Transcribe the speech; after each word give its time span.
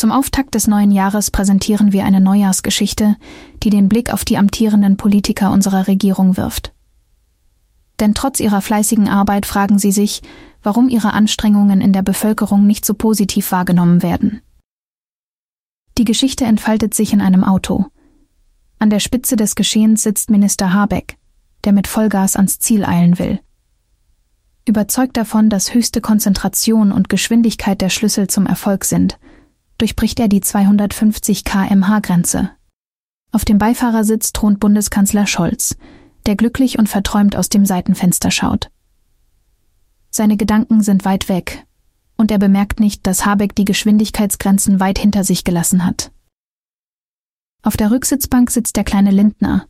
Zum 0.00 0.12
Auftakt 0.12 0.54
des 0.54 0.66
neuen 0.66 0.92
Jahres 0.92 1.30
präsentieren 1.30 1.92
wir 1.92 2.06
eine 2.06 2.22
Neujahrsgeschichte, 2.22 3.16
die 3.62 3.68
den 3.68 3.90
Blick 3.90 4.10
auf 4.10 4.24
die 4.24 4.38
amtierenden 4.38 4.96
Politiker 4.96 5.52
unserer 5.52 5.88
Regierung 5.88 6.38
wirft. 6.38 6.72
Denn 8.00 8.14
trotz 8.14 8.40
ihrer 8.40 8.62
fleißigen 8.62 9.08
Arbeit 9.08 9.46
fragen 9.46 9.78
sie 9.78 9.92
sich, 9.92 10.22
warum 10.62 10.88
ihre 10.88 11.12
Anstrengungen 11.12 11.80
in 11.80 11.92
der 11.92 12.02
Bevölkerung 12.02 12.66
nicht 12.66 12.84
so 12.84 12.94
positiv 12.94 13.52
wahrgenommen 13.52 14.02
werden. 14.02 14.40
Die 15.98 16.04
Geschichte 16.04 16.44
entfaltet 16.44 16.94
sich 16.94 17.12
in 17.12 17.20
einem 17.20 17.44
Auto. 17.44 17.86
An 18.78 18.90
der 18.90 19.00
Spitze 19.00 19.36
des 19.36 19.54
Geschehens 19.54 20.02
sitzt 20.02 20.30
Minister 20.30 20.72
Habeck, 20.72 21.18
der 21.64 21.72
mit 21.72 21.86
Vollgas 21.86 22.36
ans 22.36 22.58
Ziel 22.58 22.84
eilen 22.84 23.18
will. 23.18 23.40
Überzeugt 24.66 25.16
davon, 25.16 25.50
dass 25.50 25.74
höchste 25.74 26.00
Konzentration 26.00 26.92
und 26.92 27.08
Geschwindigkeit 27.08 27.80
der 27.80 27.90
Schlüssel 27.90 28.28
zum 28.28 28.46
Erfolg 28.46 28.84
sind– 28.84 29.18
durchbricht 29.80 30.20
er 30.20 30.28
die 30.28 30.40
250 30.40 31.44
kmh-Grenze. 31.44 32.50
Auf 33.32 33.44
dem 33.44 33.58
Beifahrersitz 33.58 34.32
thront 34.32 34.60
Bundeskanzler 34.60 35.26
Scholz, 35.26 35.76
der 36.26 36.36
glücklich 36.36 36.78
und 36.78 36.88
verträumt 36.88 37.36
aus 37.36 37.48
dem 37.48 37.64
Seitenfenster 37.64 38.30
schaut. 38.30 38.70
Seine 40.10 40.36
Gedanken 40.36 40.82
sind 40.82 41.04
weit 41.04 41.28
weg, 41.28 41.66
und 42.16 42.30
er 42.30 42.38
bemerkt 42.38 42.80
nicht, 42.80 43.06
dass 43.06 43.24
Habeck 43.24 43.54
die 43.54 43.64
Geschwindigkeitsgrenzen 43.64 44.78
weit 44.78 44.98
hinter 44.98 45.24
sich 45.24 45.44
gelassen 45.44 45.86
hat. 45.86 46.10
Auf 47.62 47.76
der 47.76 47.90
Rücksitzbank 47.90 48.50
sitzt 48.50 48.76
der 48.76 48.84
kleine 48.84 49.10
Lindner, 49.10 49.66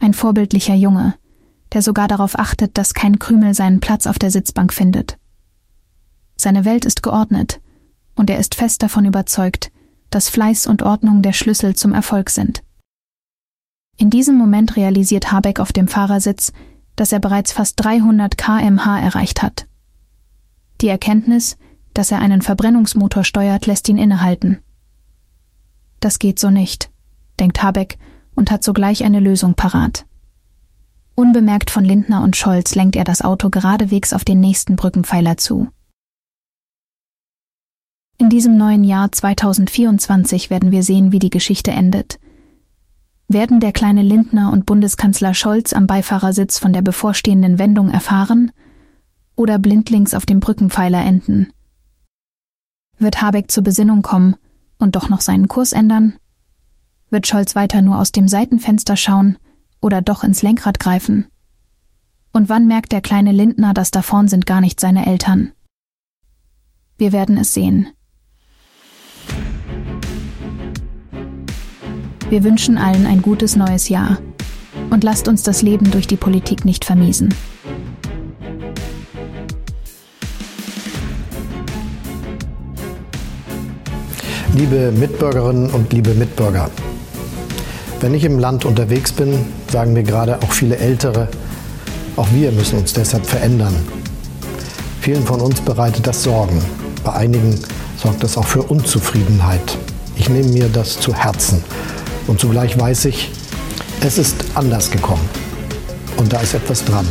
ein 0.00 0.14
vorbildlicher 0.14 0.74
Junge, 0.74 1.14
der 1.72 1.82
sogar 1.82 2.08
darauf 2.08 2.38
achtet, 2.38 2.76
dass 2.76 2.94
kein 2.94 3.18
Krümel 3.18 3.54
seinen 3.54 3.80
Platz 3.80 4.06
auf 4.06 4.18
der 4.18 4.30
Sitzbank 4.30 4.72
findet. 4.72 5.18
Seine 6.36 6.64
Welt 6.64 6.84
ist 6.84 7.02
geordnet, 7.02 7.60
und 8.16 8.30
er 8.30 8.38
ist 8.38 8.56
fest 8.56 8.82
davon 8.82 9.04
überzeugt, 9.04 9.70
dass 10.10 10.28
Fleiß 10.28 10.66
und 10.66 10.82
Ordnung 10.82 11.22
der 11.22 11.32
Schlüssel 11.32 11.76
zum 11.76 11.92
Erfolg 11.92 12.30
sind. 12.30 12.63
In 13.96 14.10
diesem 14.10 14.36
Moment 14.36 14.76
realisiert 14.76 15.30
Habeck 15.30 15.60
auf 15.60 15.72
dem 15.72 15.88
Fahrersitz, 15.88 16.52
dass 16.96 17.12
er 17.12 17.20
bereits 17.20 17.52
fast 17.52 17.82
300 17.84 18.36
kmh 18.36 19.00
erreicht 19.00 19.42
hat. 19.42 19.66
Die 20.80 20.88
Erkenntnis, 20.88 21.56
dass 21.92 22.10
er 22.10 22.18
einen 22.18 22.42
Verbrennungsmotor 22.42 23.24
steuert, 23.24 23.66
lässt 23.66 23.88
ihn 23.88 23.98
innehalten. 23.98 24.58
Das 26.00 26.18
geht 26.18 26.38
so 26.38 26.50
nicht, 26.50 26.90
denkt 27.38 27.62
Habeck 27.62 27.98
und 28.34 28.50
hat 28.50 28.64
sogleich 28.64 29.04
eine 29.04 29.20
Lösung 29.20 29.54
parat. 29.54 30.06
Unbemerkt 31.14 31.70
von 31.70 31.84
Lindner 31.84 32.22
und 32.22 32.36
Scholz 32.36 32.74
lenkt 32.74 32.96
er 32.96 33.04
das 33.04 33.22
Auto 33.22 33.48
geradewegs 33.48 34.12
auf 34.12 34.24
den 34.24 34.40
nächsten 34.40 34.74
Brückenpfeiler 34.74 35.36
zu. 35.36 35.68
In 38.18 38.30
diesem 38.30 38.56
neuen 38.56 38.84
Jahr 38.84 39.12
2024 39.12 40.50
werden 40.50 40.72
wir 40.72 40.82
sehen, 40.82 41.12
wie 41.12 41.20
die 41.20 41.30
Geschichte 41.30 41.70
endet. 41.70 42.18
Werden 43.28 43.58
der 43.58 43.72
kleine 43.72 44.02
Lindner 44.02 44.52
und 44.52 44.66
Bundeskanzler 44.66 45.32
Scholz 45.34 45.72
am 45.72 45.86
Beifahrersitz 45.86 46.58
von 46.58 46.72
der 46.72 46.82
bevorstehenden 46.82 47.58
Wendung 47.58 47.88
erfahren 47.90 48.52
oder 49.34 49.58
blindlings 49.58 50.14
auf 50.14 50.26
dem 50.26 50.40
Brückenpfeiler 50.40 51.02
enden? 51.02 51.48
Wird 52.98 53.22
Habeck 53.22 53.50
zur 53.50 53.64
Besinnung 53.64 54.02
kommen 54.02 54.36
und 54.78 54.94
doch 54.94 55.08
noch 55.08 55.20
seinen 55.20 55.48
Kurs 55.48 55.72
ändern? 55.72 56.14
Wird 57.10 57.26
Scholz 57.26 57.56
weiter 57.56 57.80
nur 57.80 57.98
aus 57.98 58.12
dem 58.12 58.28
Seitenfenster 58.28 58.96
schauen 58.96 59.38
oder 59.80 60.02
doch 60.02 60.22
ins 60.22 60.42
Lenkrad 60.42 60.78
greifen? 60.78 61.26
Und 62.32 62.48
wann 62.48 62.66
merkt 62.66 62.92
der 62.92 63.00
kleine 63.00 63.32
Lindner, 63.32 63.72
dass 63.74 63.90
da 63.90 64.02
vorn 64.02 64.28
sind 64.28 64.46
gar 64.46 64.60
nicht 64.60 64.80
seine 64.80 65.06
Eltern? 65.06 65.52
Wir 66.98 67.12
werden 67.12 67.38
es 67.38 67.54
sehen. 67.54 67.88
Wir 72.30 72.42
wünschen 72.42 72.78
allen 72.78 73.06
ein 73.06 73.20
gutes 73.20 73.54
neues 73.54 73.90
Jahr 73.90 74.18
und 74.88 75.04
lasst 75.04 75.28
uns 75.28 75.42
das 75.42 75.60
Leben 75.60 75.90
durch 75.90 76.06
die 76.06 76.16
Politik 76.16 76.64
nicht 76.64 76.84
vermiesen. 76.84 77.34
Liebe 84.54 84.90
Mitbürgerinnen 84.92 85.68
und 85.70 85.92
liebe 85.92 86.14
Mitbürger, 86.14 86.70
wenn 88.00 88.14
ich 88.14 88.24
im 88.24 88.38
Land 88.38 88.64
unterwegs 88.64 89.12
bin, 89.12 89.44
sagen 89.70 89.92
mir 89.92 90.02
gerade 90.02 90.38
auch 90.42 90.52
viele 90.52 90.78
Ältere, 90.78 91.28
auch 92.16 92.28
wir 92.32 92.52
müssen 92.52 92.78
uns 92.78 92.94
deshalb 92.94 93.26
verändern. 93.26 93.74
Vielen 95.00 95.24
von 95.24 95.40
uns 95.40 95.60
bereitet 95.60 96.06
das 96.06 96.22
Sorgen. 96.22 96.62
Bei 97.04 97.12
einigen 97.12 97.58
sorgt 97.96 98.22
das 98.22 98.38
auch 98.38 98.46
für 98.46 98.62
Unzufriedenheit. 98.62 99.76
Ich 100.16 100.30
nehme 100.30 100.48
mir 100.48 100.68
das 100.68 100.98
zu 101.00 101.12
Herzen 101.12 101.62
und 102.26 102.40
zugleich 102.40 102.78
weiß 102.78 103.06
ich, 103.06 103.30
es 104.00 104.18
ist 104.18 104.36
anders 104.54 104.90
gekommen. 104.90 105.28
Und 106.16 106.32
da 106.32 106.40
ist 106.40 106.54
etwas 106.54 106.84
dran. 106.84 107.06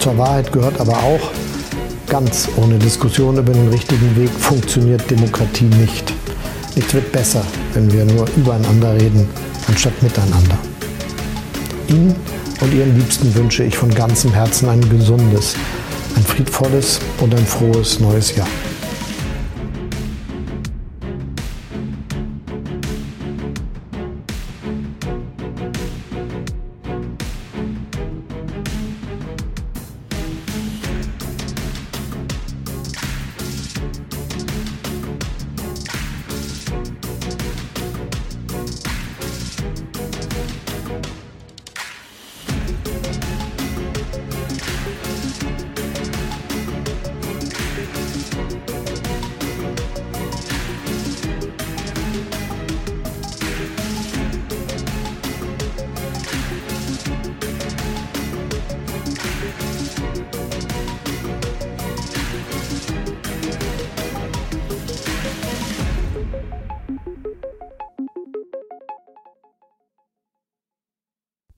Zur 0.00 0.16
Wahrheit 0.18 0.52
gehört 0.52 0.80
aber 0.80 0.96
auch, 0.96 1.30
ganz 2.08 2.48
ohne 2.56 2.78
Diskussion 2.78 3.36
über 3.36 3.52
den 3.52 3.68
richtigen 3.68 4.16
Weg 4.16 4.30
funktioniert 4.30 5.10
Demokratie 5.10 5.64
nicht. 5.64 6.12
Nichts 6.74 6.94
wird 6.94 7.12
besser, 7.12 7.42
wenn 7.74 7.92
wir 7.92 8.04
nur 8.04 8.26
übereinander 8.36 8.94
reden, 8.94 9.28
anstatt 9.66 10.02
miteinander. 10.02 10.58
Ihnen 11.88 12.14
und 12.60 12.74
Ihren 12.74 12.96
Liebsten 12.98 13.34
wünsche 13.34 13.64
ich 13.64 13.76
von 13.76 13.92
ganzem 13.94 14.32
Herzen 14.32 14.68
ein 14.68 14.88
gesundes, 14.88 15.54
ein 16.16 16.22
friedvolles 16.22 17.00
und 17.20 17.34
ein 17.34 17.46
frohes 17.46 18.00
neues 18.00 18.34
Jahr. 18.36 18.48